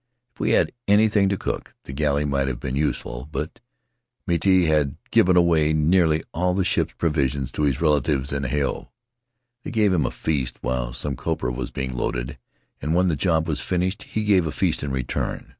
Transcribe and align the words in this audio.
If 0.33 0.39
we 0.39 0.49
had 0.53 0.59
had 0.59 0.71
anything 0.87 1.29
to 1.29 1.37
cook, 1.37 1.75
the 1.83 1.93
galley 1.93 2.25
might 2.25 2.47
have 2.47 2.59
been 2.59 2.75
useful; 2.75 3.29
but 3.31 3.59
Miti 4.25 4.65
had 4.65 4.95
given 5.11 5.37
away 5.37 5.73
nearly 5.73 6.23
all 6.33 6.53
of 6.53 6.57
the 6.57 6.65
ship's 6.65 6.93
provisions 6.97 7.51
to 7.51 7.61
his 7.61 7.79
relatives 7.81 8.33
on 8.33 8.45
Hao. 8.45 8.89
They 9.61 9.69
gave 9.69 9.93
him 9.93 10.07
a 10.07 10.09
feast 10.09 10.57
while 10.61 10.91
some 10.91 11.15
copra 11.15 11.51
was 11.51 11.69
being 11.69 11.95
loaded, 11.95 12.39
and 12.81 12.95
when 12.95 13.09
the 13.09 13.15
job 13.15 13.47
was 13.47 13.61
finished 13.61 14.01
he 14.01 14.23
gave 14.23 14.47
a 14.47 14.51
feast 14.51 14.81
in 14.81 14.91
return. 14.91 15.49